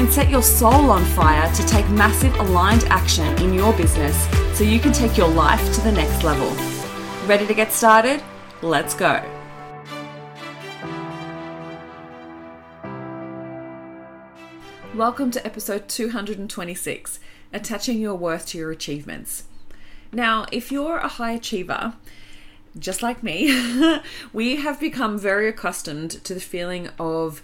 [0.00, 4.16] and set your soul on fire to take massive aligned action in your business
[4.56, 6.48] so you can take your life to the next level.
[7.26, 8.22] Ready to get started?
[8.62, 9.22] Let's go.
[14.94, 17.20] Welcome to episode 226
[17.52, 19.44] Attaching Your Worth to Your Achievements.
[20.12, 21.92] Now, if you're a high achiever,
[22.78, 24.00] just like me,
[24.32, 27.42] we have become very accustomed to the feeling of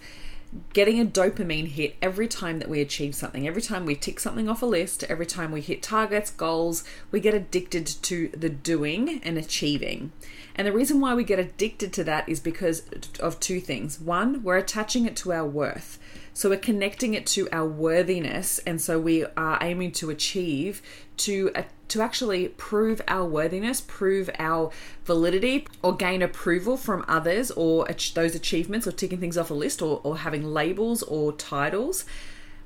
[0.73, 3.47] getting a dopamine hit every time that we achieve something.
[3.47, 7.19] Every time we tick something off a list, every time we hit targets, goals, we
[7.19, 10.11] get addicted to the doing and achieving.
[10.55, 12.83] And the reason why we get addicted to that is because
[13.19, 13.99] of two things.
[13.99, 15.99] One, we're attaching it to our worth.
[16.37, 20.83] So we're connecting it to our worthiness, and so we are aiming to achieve
[21.25, 24.69] to uh, to actually prove our worthiness, prove our
[25.03, 29.55] validity, or gain approval from others, or ach- those achievements, or ticking things off a
[29.55, 32.05] list, or, or having labels or titles.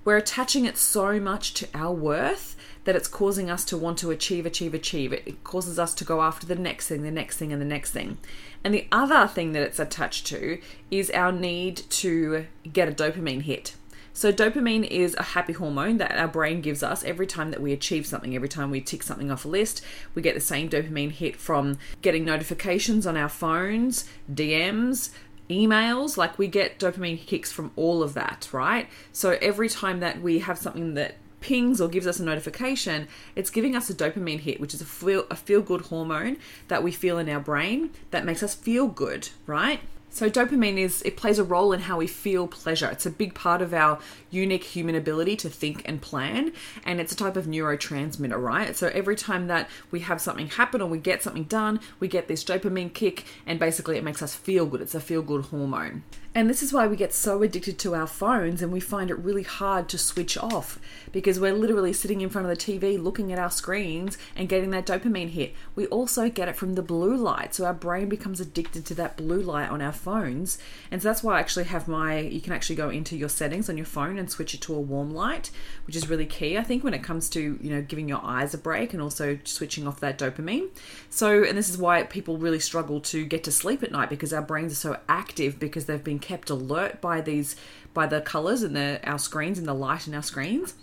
[0.04, 4.10] We're attaching it so much to our worth that it's causing us to want to
[4.10, 5.14] achieve, achieve, achieve.
[5.14, 7.92] It causes us to go after the next thing, the next thing, and the next
[7.92, 8.18] thing.
[8.64, 13.44] And the other thing that it's attached to is our need to get a dopamine
[13.44, 13.76] hit.
[14.14, 17.72] So, dopamine is a happy hormone that our brain gives us every time that we
[17.72, 18.36] achieve something.
[18.36, 19.82] Every time we tick something off a list,
[20.16, 25.12] we get the same dopamine hit from getting notifications on our phones, DMs,
[25.52, 26.18] emails.
[26.18, 28.88] Like, we get dopamine kicks from all of that, right?
[29.12, 33.50] So, every time that we have something that pings or gives us a notification, it's
[33.50, 36.92] giving us a dopamine hit, which is a feel a feel good hormone that we
[36.92, 39.82] feel in our brain that makes us feel good, right?
[40.14, 42.90] So dopamine is it plays a role in how we feel pleasure.
[42.92, 43.98] It's a big part of our
[44.30, 46.52] unique human ability to think and plan,
[46.86, 48.76] and it's a type of neurotransmitter, right?
[48.76, 52.28] So every time that we have something happen or we get something done, we get
[52.28, 54.82] this dopamine kick, and basically it makes us feel good.
[54.82, 56.04] It's a feel good hormone.
[56.34, 59.16] And this is why we get so addicted to our phones and we find it
[59.16, 60.80] really hard to switch off
[61.12, 64.70] because we're literally sitting in front of the TV looking at our screens and getting
[64.70, 65.54] that dopamine hit.
[65.76, 67.54] We also get it from the blue light.
[67.54, 70.58] So our brain becomes addicted to that blue light on our phones.
[70.90, 73.70] And so that's why I actually have my, you can actually go into your settings
[73.70, 75.52] on your phone and switch it to a warm light,
[75.86, 78.54] which is really key, I think, when it comes to, you know, giving your eyes
[78.54, 80.70] a break and also switching off that dopamine.
[81.10, 84.32] So, and this is why people really struggle to get to sleep at night because
[84.32, 87.56] our brains are so active because they've been kept alert by these
[87.94, 90.76] by the colors and the our screens and the light in our screens.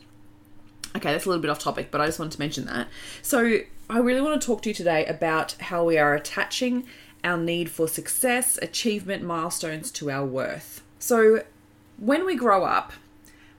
[0.96, 2.88] Okay, that's a little bit off topic, but I just wanted to mention that.
[3.22, 3.60] So,
[3.90, 6.84] I really want to talk to you today about how we are attaching
[7.22, 10.82] our need for success, achievement, milestones to our worth.
[10.98, 11.44] So,
[11.98, 12.92] when we grow up,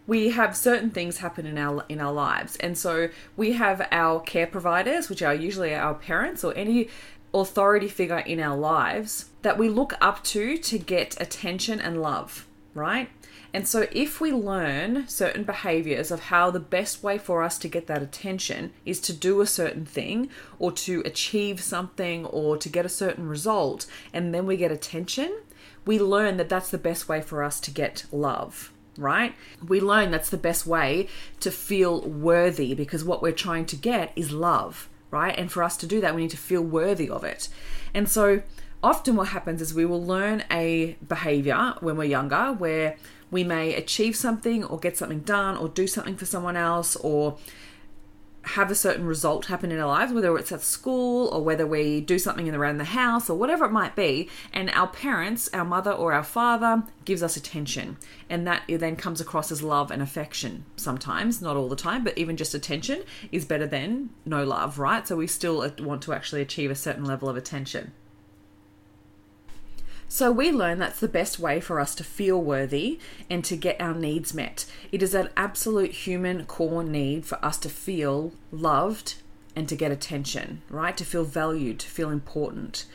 [0.10, 4.20] we have certain things happen in our in our lives and so we have our
[4.20, 6.90] care providers which are usually our parents or any
[7.34, 12.48] authority figure in our lives that we look up to to get attention and love
[12.74, 13.10] right
[13.54, 17.68] and so if we learn certain behaviors of how the best way for us to
[17.68, 20.30] get that attention is to do a certain thing
[20.60, 25.40] or to achieve something or to get a certain result and then we get attention
[25.86, 29.34] we learn that that's the best way for us to get love right?
[29.66, 31.08] We learn that's the best way
[31.40, 35.38] to feel worthy because what we're trying to get is love, right?
[35.38, 37.50] And for us to do that, we need to feel worthy of it.
[37.94, 38.42] And so
[38.84, 42.98] often what happens is we will learn a behavior when we're younger where
[43.32, 47.38] we may achieve something or get something done or do something for someone else or
[48.44, 52.02] have a certain result happen in our lives, whether it's at school or whether we
[52.02, 55.92] do something around the house or whatever it might be, and our parents, our mother
[55.92, 57.98] or our father, gives us attention,
[58.30, 60.66] and that then comes across as love and affection.
[60.78, 65.08] Sometimes, not all the time, but even just attention is better than no love, right?
[65.08, 67.92] So we still want to actually achieve a certain level of attention.
[70.12, 72.98] So we learn that's the best way for us to feel worthy
[73.30, 74.66] and to get our needs met.
[74.92, 79.16] It is an absolute human core need for us to feel loved
[79.56, 80.98] and to get attention, right?
[80.98, 82.86] To feel valued, to feel important.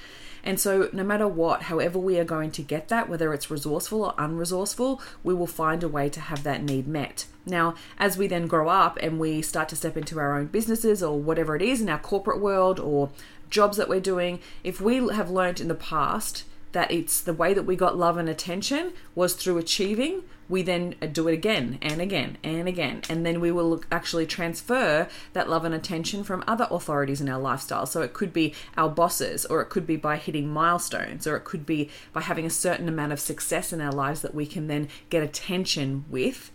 [0.42, 4.02] And so, no matter what, however we are going to get that, whether it's resourceful
[4.02, 7.26] or unresourceful, we will find a way to have that need met.
[7.46, 11.00] Now, as we then grow up and we start to step into our own businesses
[11.00, 13.10] or whatever it is in our corporate world or
[13.50, 16.42] jobs that we're doing, if we have learned in the past
[16.74, 20.24] that it's the way that we got love and attention was through achieving.
[20.48, 23.02] We then uh, do it again and again and again.
[23.08, 27.38] And then we will actually transfer that love and attention from other authorities in our
[27.38, 27.86] lifestyle.
[27.86, 31.44] So it could be our bosses, or it could be by hitting milestones, or it
[31.44, 34.66] could be by having a certain amount of success in our lives that we can
[34.66, 36.50] then get attention with.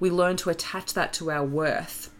[0.00, 2.10] We learn to attach that to our worth.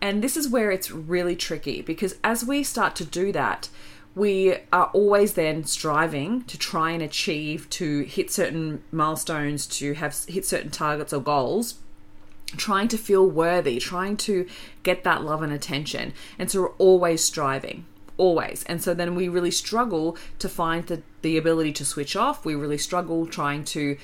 [0.00, 3.68] And this is where it's really tricky because as we start to do that,
[4.18, 10.16] we are always then striving to try and achieve to hit certain milestones to have
[10.26, 11.76] hit certain targets or goals.
[12.56, 14.46] Trying to feel worthy trying to
[14.82, 16.14] get that love and attention.
[16.38, 17.84] And so we're always striving
[18.16, 18.64] always.
[18.64, 22.44] And so then we really struggle to find the, the ability to switch off.
[22.44, 23.96] We really struggle trying to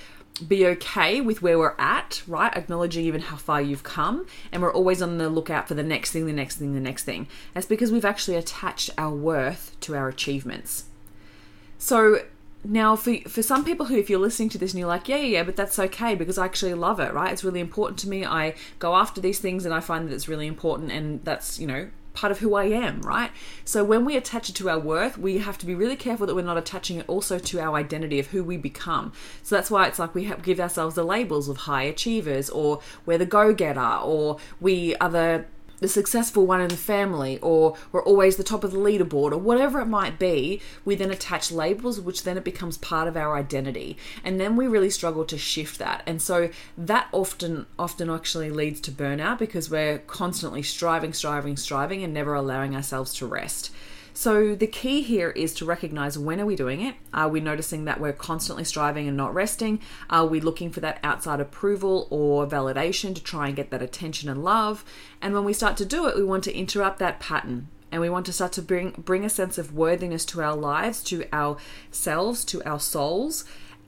[0.47, 2.55] be okay with where we're at, right?
[2.57, 4.27] Acknowledging even how far you've come.
[4.51, 7.05] And we're always on the lookout for the next thing, the next thing, the next
[7.05, 7.29] thing.
[7.53, 10.85] That's because we've actually attached our worth to our achievements.
[11.79, 12.23] So
[12.65, 15.17] now for for some people who if you're listening to this and you're like yeah
[15.17, 18.09] yeah yeah but that's okay because i actually love it right it's really important to
[18.09, 21.59] me i go after these things and i find that it's really important and that's
[21.59, 23.31] you know part of who I am, right?
[23.65, 26.35] So when we attach it to our worth, we have to be really careful that
[26.35, 29.13] we're not attaching it also to our identity of who we become.
[29.43, 33.19] So that's why it's like we give ourselves the labels of high achievers or we're
[33.19, 35.45] the go getter or we are the
[35.81, 39.39] the successful one in the family or we're always the top of the leaderboard or
[39.39, 43.37] whatever it might be we then attach labels which then it becomes part of our
[43.37, 43.97] identity.
[44.23, 46.03] And then we really struggle to shift that.
[46.07, 52.03] And so that often often actually leads to burnout because we're constantly striving striving striving
[52.03, 53.71] and never allowing ourselves to rest
[54.15, 56.95] so the key here is to recognize when are we doing it?
[57.13, 59.81] Are we noticing that we're constantly striving and not resting?
[60.09, 64.29] Are we looking for that outside approval or validation to try and get that attention
[64.29, 64.85] and love?
[65.21, 68.09] And when we start to do it, we want to interrupt that pattern and we
[68.09, 72.45] want to start to bring bring a sense of worthiness to our lives, to ourselves,
[72.47, 73.45] to our souls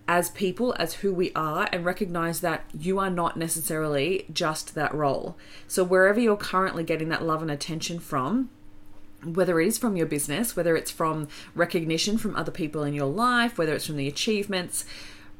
[0.09, 4.95] as people, as who we are, and recognize that you are not necessarily just that
[4.95, 5.37] role.
[5.67, 8.51] So, wherever you're currently getting that love and attention from,
[9.35, 13.07] whether it is from your business, whether it's from recognition from other people in your
[13.11, 14.85] life, whether it's from the achievements,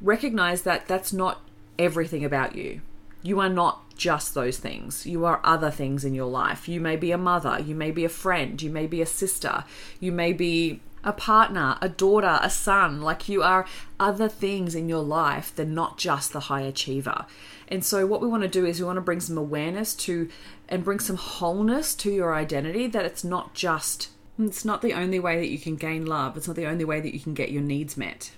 [0.01, 1.41] recognize that that's not
[1.79, 2.81] everything about you.
[3.23, 5.05] You are not just those things.
[5.05, 6.67] You are other things in your life.
[6.69, 9.63] You may be a mother, you may be a friend, you may be a sister,
[9.99, 13.01] you may be a partner, a daughter, a son.
[13.01, 13.65] Like you are
[13.97, 17.25] other things in your life than not just the high achiever.
[17.69, 20.29] And so, what we want to do is we want to bring some awareness to
[20.67, 25.19] and bring some wholeness to your identity that it's not just, it's not the only
[25.19, 27.51] way that you can gain love, it's not the only way that you can get
[27.51, 28.31] your needs met.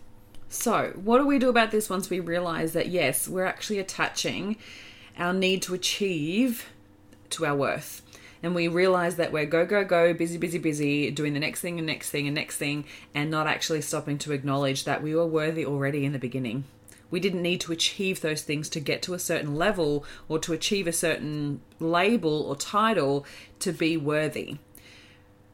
[0.48, 4.58] So, what do we do about this once we realize that yes, we're actually attaching
[5.18, 6.70] our need to achieve
[7.32, 8.04] to our worth?
[8.42, 11.78] And we realize that we're go go go busy busy busy doing the next thing
[11.78, 15.26] and next thing and next thing and not actually stopping to acknowledge that we were
[15.26, 16.64] worthy already in the beginning
[17.12, 20.54] we didn't need to achieve those things to get to a certain level or to
[20.54, 23.26] achieve a certain label or title
[23.60, 24.58] to be worthy.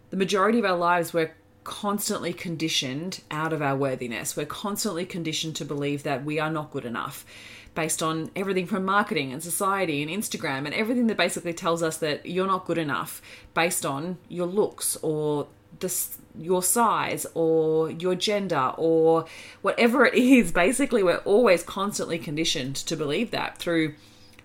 [0.09, 1.33] The majority of our lives, we're
[1.65, 4.37] constantly conditioned out of our worthiness.
[4.37, 7.25] We're constantly conditioned to believe that we are not good enough
[7.73, 11.97] based on everything from marketing and society and Instagram and everything that basically tells us
[11.97, 13.21] that you're not good enough
[13.53, 15.47] based on your looks or
[15.81, 19.25] this your size or your gender or
[19.61, 23.93] whatever it is basically we're always constantly conditioned to believe that through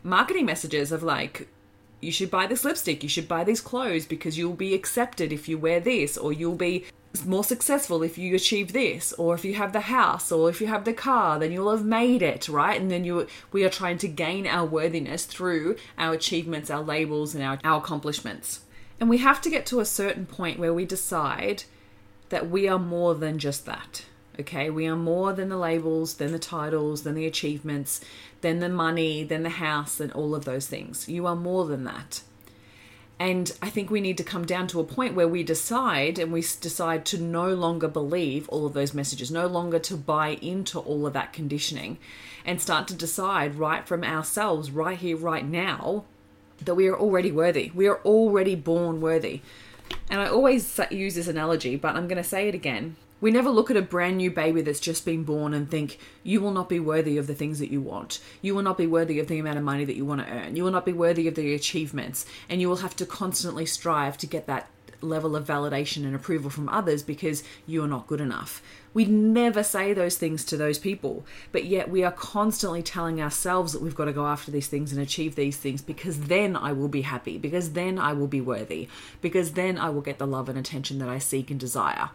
[0.03, 1.49] marketing messages of like
[2.01, 5.49] you should buy this lipstick you should buy these clothes because you'll be accepted if
[5.49, 6.85] you wear this or you'll be
[7.25, 10.69] more successful if you achieve this or if you have the house or if you
[10.69, 13.99] have the car then you'll have made it right and then you we are trying
[13.99, 18.61] to gain our worthiness through our achievements our labels and our, our accomplishments
[19.01, 21.65] and we have to get to a certain point where we decide
[22.29, 24.05] that we are more than just that.
[24.39, 28.01] Okay, we are more than the labels, than the titles, than the achievements,
[28.43, 31.09] than the money, than the house, than all of those things.
[31.09, 32.23] You are more than that.
[33.21, 36.33] And I think we need to come down to a point where we decide and
[36.33, 40.79] we decide to no longer believe all of those messages, no longer to buy into
[40.79, 41.99] all of that conditioning,
[42.47, 46.05] and start to decide right from ourselves, right here, right now,
[46.65, 47.71] that we are already worthy.
[47.75, 49.43] We are already born worthy.
[50.09, 52.97] And I always use this analogy, but I'm going to say it again.
[53.21, 56.41] We never look at a brand new baby that's just been born and think, you
[56.41, 58.21] will not be worthy of the things that you want.
[58.41, 60.57] You will not be worthy of the amount of money that you want to earn.
[60.57, 62.25] You will not be worthy of the achievements.
[62.49, 64.71] And you will have to constantly strive to get that
[65.03, 68.63] level of validation and approval from others because you're not good enough.
[68.93, 73.73] We never say those things to those people, but yet we are constantly telling ourselves
[73.73, 76.73] that we've got to go after these things and achieve these things because then I
[76.73, 78.89] will be happy, because then I will be worthy,
[79.21, 82.11] because then I will get the love and attention that I seek and desire.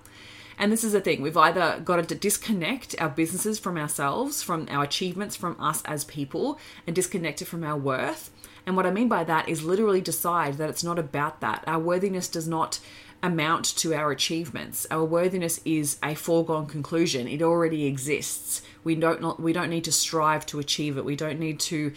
[0.58, 4.68] And this is the thing we've either got to disconnect our businesses from ourselves, from
[4.70, 8.32] our achievements, from us as people, and disconnect it from our worth.
[8.66, 11.64] And what I mean by that is literally decide that it's not about that.
[11.68, 12.80] Our worthiness does not
[13.22, 14.88] amount to our achievements.
[14.90, 17.28] Our worthiness is a foregone conclusion.
[17.28, 18.62] It already exists.
[18.84, 21.06] We don't not, we don't need to strive to achieve it.
[21.06, 21.94] We don't need to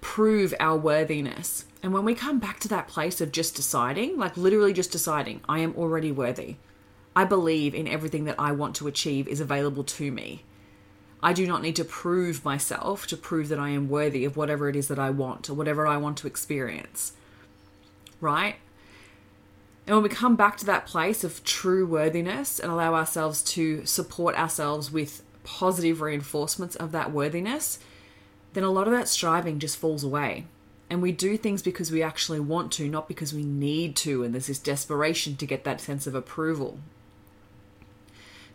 [0.00, 1.64] prove our worthiness.
[1.82, 5.40] And when we come back to that place of just deciding, like literally just deciding,
[5.48, 6.56] I am already worthy.
[7.18, 10.44] I believe in everything that I want to achieve is available to me.
[11.20, 14.68] I do not need to prove myself to prove that I am worthy of whatever
[14.68, 17.14] it is that I want or whatever I want to experience.
[18.20, 18.54] Right?
[19.84, 23.84] And when we come back to that place of true worthiness and allow ourselves to
[23.84, 27.80] support ourselves with positive reinforcements of that worthiness,
[28.52, 30.46] then a lot of that striving just falls away.
[30.88, 34.22] And we do things because we actually want to, not because we need to.
[34.22, 36.78] And there's this desperation to get that sense of approval.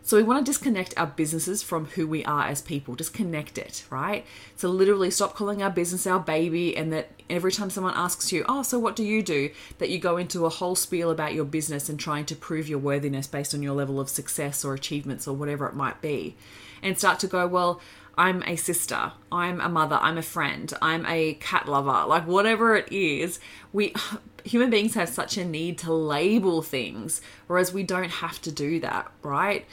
[0.06, 2.94] So we want to disconnect our businesses from who we are as people.
[2.94, 4.26] Disconnect it, right?
[4.54, 8.44] So literally stop calling our business our baby and that every time someone asks you,
[8.46, 11.46] "Oh, so what do you do?" that you go into a whole spiel about your
[11.46, 15.26] business and trying to prove your worthiness based on your level of success or achievements
[15.26, 16.36] or whatever it might be.
[16.82, 17.80] And start to go, "Well,
[18.18, 22.76] I'm a sister, I'm a mother, I'm a friend, I'm a cat lover, like whatever
[22.76, 23.40] it is,
[23.72, 23.94] we
[24.44, 28.80] human beings have such a need to label things, whereas we don't have to do
[28.80, 29.64] that, right?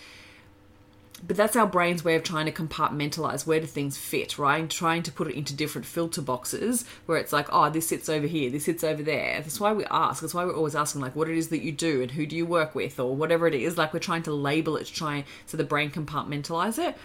[1.25, 4.59] But that's our brain's way of trying to compartmentalize where do things fit, right?
[4.59, 8.09] And trying to put it into different filter boxes where it's like, oh, this sits
[8.09, 9.39] over here, this sits over there.
[9.41, 10.21] That's why we ask.
[10.21, 12.35] That's why we're always asking, like, what it is that you do and who do
[12.35, 13.77] you work with or whatever it is.
[13.77, 16.97] Like, we're trying to label it to try so the brain compartmentalize it.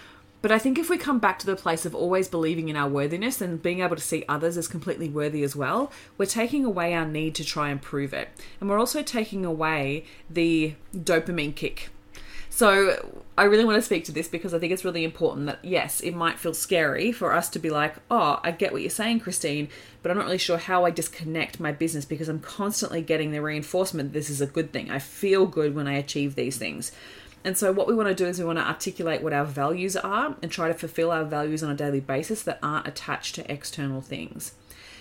[0.43, 2.89] But I think if we come back to the place of always believing in our
[2.89, 6.95] worthiness and being able to see others as completely worthy as well, we're taking away
[6.95, 8.29] our need to try and prove it.
[8.61, 11.89] And we're also taking away the dopamine kick
[12.57, 15.63] so I really want to speak to this because I think it's really important that
[15.63, 18.89] yes, it might feel scary for us to be like, oh, I get what you're
[18.89, 19.69] saying, Christine,
[20.01, 23.43] but I'm not really sure how I disconnect my business because I'm constantly getting the
[23.43, 24.91] reinforcement this is a good thing.
[24.91, 26.93] I feel good when I achieve these things.
[27.45, 29.95] And so, what we want to do is we want to articulate what our values
[29.95, 33.53] are and try to fulfill our values on a daily basis that aren't attached to
[33.53, 34.55] external things.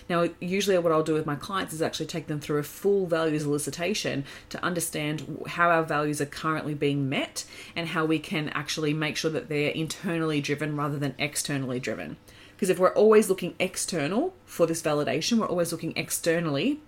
[0.07, 3.07] Now, usually, what I'll do with my clients is actually take them through a full
[3.07, 7.43] values elicitation to understand how our values are currently being met
[7.75, 12.17] and how we can actually make sure that they're internally driven rather than externally driven.
[12.55, 16.81] Because if we're always looking external for this validation, we're always looking externally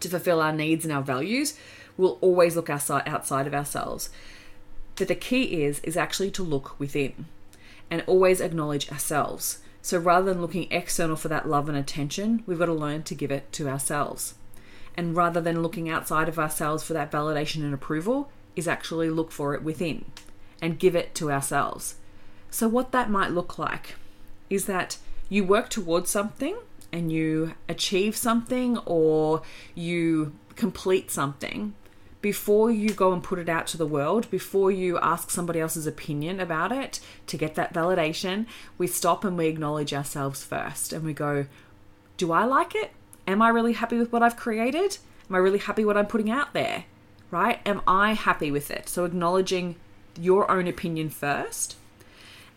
[0.00, 1.56] to fulfill our needs and our values,
[1.96, 3.06] we'll always look outside
[3.46, 4.10] of ourselves.
[4.96, 7.26] But the key is is actually to look within
[7.90, 9.58] and always acknowledge ourselves.
[9.82, 13.14] So rather than looking external for that love and attention, we've got to learn to
[13.16, 14.34] give it to ourselves.
[14.96, 19.32] And rather than looking outside of ourselves for that validation and approval, is actually look
[19.32, 20.04] for it within
[20.60, 21.96] and give it to ourselves.
[22.50, 23.94] So, what that might look like
[24.50, 24.98] is that
[25.28, 26.56] you work towards something
[26.92, 29.42] and you achieve something or
[29.74, 31.74] you complete something
[32.22, 35.88] before you go and put it out to the world, before you ask somebody else's
[35.88, 38.46] opinion about it to get that validation,
[38.78, 41.46] we stop and we acknowledge ourselves first and we go,
[42.16, 42.92] Do I like it?
[43.26, 44.98] Am I really happy with what I've created?
[45.28, 46.84] Am I really happy what I'm putting out there?
[47.32, 47.60] Right?
[47.66, 48.88] Am I happy with it?
[48.88, 49.74] So acknowledging
[50.18, 51.76] your own opinion first.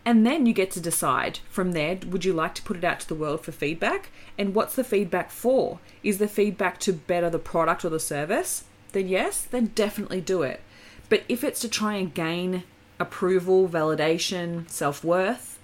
[0.04, 3.00] And then you get to decide from there would you like to put it out
[3.00, 4.10] to the world for feedback?
[4.38, 5.80] And what's the feedback for?
[6.04, 8.62] Is the feedback to better the product or the service?
[8.96, 10.62] Then yes, then definitely do it.
[11.10, 12.62] But if it's to try and gain
[12.98, 15.58] approval, validation, self worth,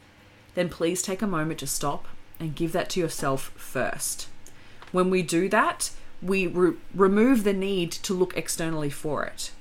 [0.54, 2.06] then please take a moment to stop
[2.38, 4.28] and give that to yourself first.
[4.92, 9.52] When we do that, we re- remove the need to look externally for it.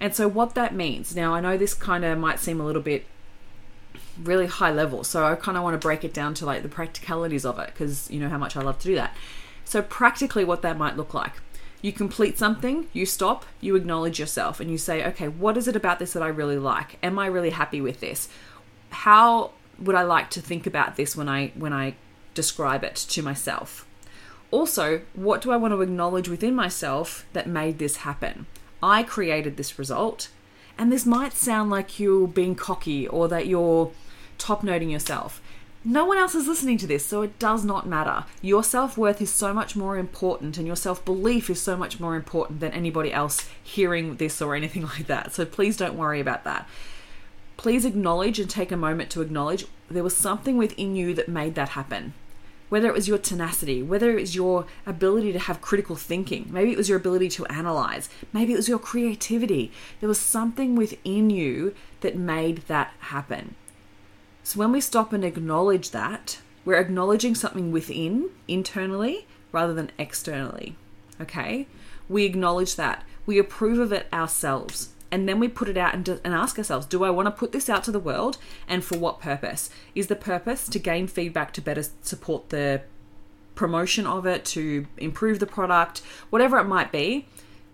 [0.00, 2.82] And so, what that means now, I know this kind of might seem a little
[2.82, 3.06] bit
[4.20, 6.68] really high level, so I kind of want to break it down to like the
[6.68, 9.14] practicalities of it because you know how much I love to do that.
[9.64, 11.34] So, practically, what that might look like
[11.82, 15.76] you complete something, you stop, you acknowledge yourself, and you say, okay, what is it
[15.76, 16.98] about this that I really like?
[17.02, 18.28] Am I really happy with this?
[18.90, 21.94] How would I like to think about this when I when I
[22.34, 23.86] describe it to myself?
[24.50, 28.46] Also, what do I want to acknowledge within myself that made this happen?
[28.82, 30.28] I created this result,
[30.76, 33.92] and this might sound like you're being cocky or that you're
[34.38, 35.40] top noting yourself.
[35.82, 38.26] No one else is listening to this, so it does not matter.
[38.42, 41.98] Your self worth is so much more important, and your self belief is so much
[41.98, 45.32] more important than anybody else hearing this or anything like that.
[45.32, 46.68] So please don't worry about that.
[47.56, 51.54] Please acknowledge and take a moment to acknowledge there was something within you that made
[51.54, 52.12] that happen.
[52.68, 56.70] whether it was your tenacity, whether it was your ability to have critical thinking, maybe
[56.70, 59.72] it was your ability to analyze, maybe it was your creativity.
[59.98, 63.56] There was something within you that made that happen.
[64.50, 70.74] So when we stop and acknowledge that, we're acknowledging something within, internally, rather than externally.
[71.20, 71.68] Okay?
[72.08, 73.04] We acknowledge that.
[73.26, 76.56] We approve of it ourselves and then we put it out and, do, and ask
[76.56, 78.38] ourselves do i want to put this out to the world
[78.68, 82.80] and for what purpose is the purpose to gain feedback to better support the
[83.56, 87.26] promotion of it to improve the product whatever it might be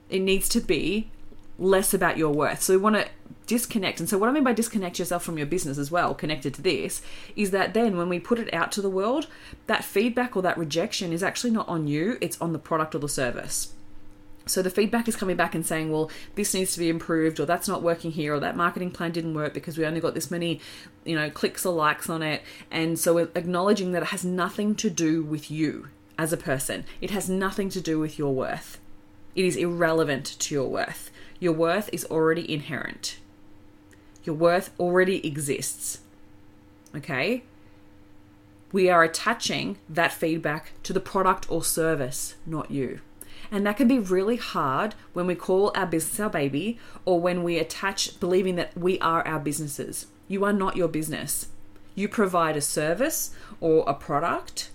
[0.09, 1.11] it needs to be
[1.59, 3.07] less about your worth so we want to
[3.47, 6.53] disconnect and so what i mean by disconnect yourself from your business as well connected
[6.55, 7.03] to this
[7.37, 9.27] is that then when we put it out to the world
[9.67, 12.99] that feedback or that rejection is actually not on you it's on the product or
[12.99, 13.73] the service
[14.47, 17.47] so the feedback is coming back and saying, well, this needs to be improved, or
[17.47, 20.31] that's not working here, or that marketing plan didn't work because we only got this
[20.31, 20.61] many,
[21.05, 22.43] you know, clicks or likes on it.
[22.71, 26.85] And so we're acknowledging that it has nothing to do with you as a person.
[27.01, 28.79] It has nothing to do with your worth.
[29.35, 31.11] It is irrelevant to your worth.
[31.41, 33.19] Your worth is already inherent.
[34.27, 36.01] Your worth already exists.
[36.95, 37.45] Okay?
[38.73, 43.01] We are attaching that feedback to the product or service, not you.
[43.51, 47.45] And that can be really hard when we call our business our baby or when
[47.45, 50.07] we attach believing that we are our businesses.
[50.27, 51.47] You are not your business.
[51.95, 53.31] You provide a service
[53.61, 54.71] or a product.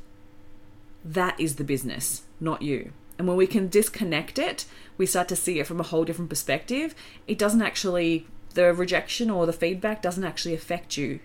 [1.03, 2.93] That is the business, not you.
[3.19, 4.65] And when we can disconnect it,
[4.97, 6.95] we start to see it from a whole different perspective.
[7.27, 11.19] It doesn't actually, the rejection or the feedback doesn't actually affect you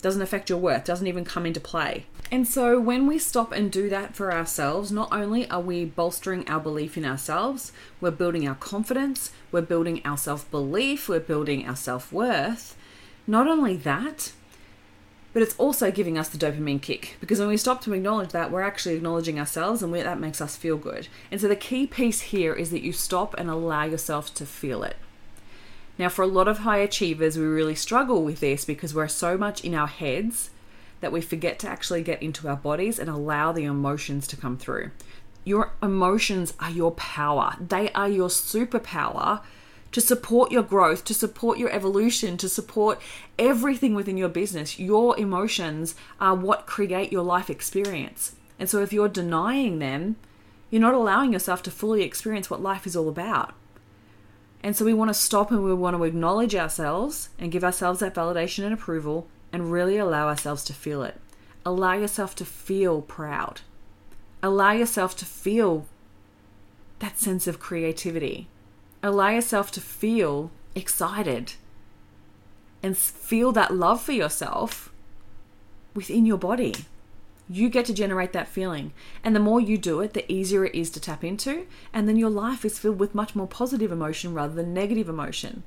[0.00, 2.06] doesn't affect your worth, doesn't even come into play.
[2.30, 6.48] And so when we stop and do that for ourselves, not only are we bolstering
[6.48, 11.66] our belief in ourselves, we're building our confidence, we're building our self belief, we're building
[11.66, 12.76] our self worth.
[13.26, 14.32] Not only that,
[15.32, 18.50] but it's also giving us the dopamine kick because when we stop to acknowledge that,
[18.50, 21.08] we're actually acknowledging ourselves and we, that makes us feel good.
[21.30, 24.82] And so the key piece here is that you stop and allow yourself to feel
[24.82, 24.96] it.
[26.00, 29.36] Now, for a lot of high achievers, we really struggle with this because we're so
[29.36, 30.48] much in our heads
[31.00, 34.56] that we forget to actually get into our bodies and allow the emotions to come
[34.56, 34.92] through.
[35.44, 39.42] Your emotions are your power, they are your superpower
[39.92, 42.98] to support your growth, to support your evolution, to support
[43.38, 44.78] everything within your business.
[44.78, 48.36] Your emotions are what create your life experience.
[48.58, 50.16] And so if you're denying them,
[50.70, 53.52] you're not allowing yourself to fully experience what life is all about.
[54.62, 58.00] And so we want to stop and we want to acknowledge ourselves and give ourselves
[58.00, 61.18] that validation and approval and really allow ourselves to feel it.
[61.64, 63.62] Allow yourself to feel proud.
[64.42, 65.86] Allow yourself to feel
[66.98, 68.48] that sense of creativity.
[69.02, 71.54] Allow yourself to feel excited
[72.82, 74.92] and feel that love for yourself
[75.94, 76.74] within your body.
[77.52, 78.92] You get to generate that feeling.
[79.24, 81.66] And the more you do it, the easier it is to tap into.
[81.92, 85.64] And then your life is filled with much more positive emotion rather than negative emotion,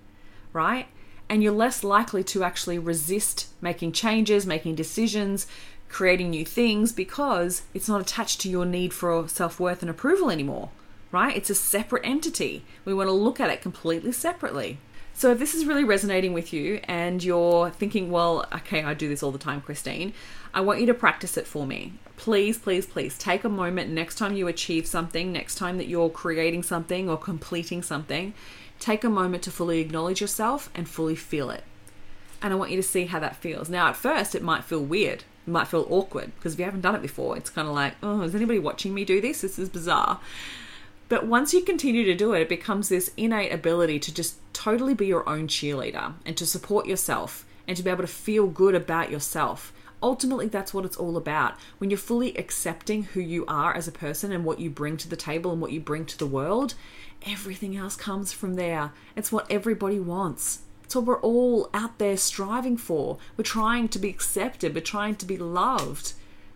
[0.53, 0.87] right?
[1.27, 5.45] And you're less likely to actually resist making changes, making decisions,
[5.89, 10.31] creating new things because it's not attached to your need for self worth and approval
[10.31, 10.69] anymore,
[11.11, 11.35] right?
[11.35, 12.63] It's a separate entity.
[12.85, 14.79] We want to look at it completely separately.
[15.15, 19.07] So, if this is really resonating with you and you're thinking, well, okay, I do
[19.07, 20.13] this all the time, Christine,
[20.53, 21.93] I want you to practice it for me.
[22.17, 26.09] Please, please, please take a moment next time you achieve something, next time that you're
[26.09, 28.33] creating something or completing something,
[28.79, 31.63] take a moment to fully acknowledge yourself and fully feel it.
[32.41, 33.69] And I want you to see how that feels.
[33.69, 35.23] Now, at first, it might feel weird.
[35.47, 37.95] It might feel awkward because if you haven't done it before, it's kind of like,
[38.03, 39.41] oh, is anybody watching me do this?
[39.41, 40.19] This is bizarre.
[41.13, 44.95] But once you continue to do it, it becomes this innate ability to just totally
[44.95, 48.73] be your own cheerleader and to support yourself and to be able to feel good
[48.73, 49.71] about yourself.
[50.01, 51.53] Ultimately, that's what it's all about.
[51.77, 55.07] When you're fully accepting who you are as a person and what you bring to
[55.07, 56.73] the table and what you bring to the world,
[57.27, 58.91] everything else comes from there.
[59.15, 60.61] It's what everybody wants.
[60.83, 63.19] It's what we're all out there striving for.
[63.37, 66.13] We're trying to be accepted, we're trying to be loved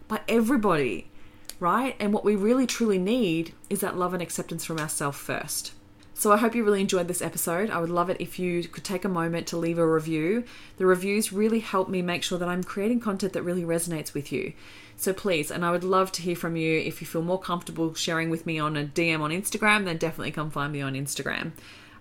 [0.07, 1.11] by everybody
[1.59, 1.95] right?
[1.99, 5.73] And what we really truly need is that love and acceptance from ourselves first.
[6.13, 7.69] So I hope you really enjoyed this episode.
[7.69, 10.45] I would love it if you could take a moment to leave a review.
[10.77, 14.31] The reviews really help me make sure that I'm creating content that really resonates with
[14.31, 14.53] you.
[14.95, 16.79] So please, and I would love to hear from you.
[16.79, 20.31] If you feel more comfortable sharing with me on a DM on Instagram, then definitely
[20.31, 21.51] come find me on Instagram.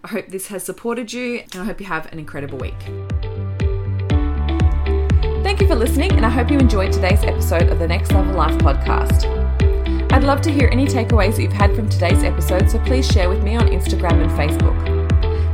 [0.03, 2.81] I hope this has supported you, and I hope you have an incredible week.
[5.43, 8.35] Thank you for listening, and I hope you enjoyed today's episode of the Next Level
[8.35, 9.46] Life podcast.
[10.17, 13.29] I'd love to hear any takeaways that you've had from today's episode, so please share
[13.29, 14.75] with me on Instagram and Facebook.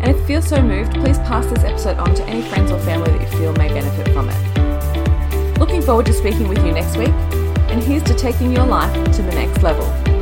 [0.00, 2.78] And if you feel so moved, please pass this episode on to any friends or
[2.78, 5.58] family that you feel may benefit from it.
[5.58, 7.08] Looking forward to speaking with you next week.
[7.72, 10.21] and here's to taking your life to the next level.